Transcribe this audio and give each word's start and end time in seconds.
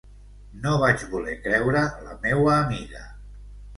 No 0.61 0.71
vaig 0.83 1.03
voler 1.11 1.37
creure 1.43 1.85
la 2.07 2.17
meua 2.25 2.51
amiga. 2.57 3.05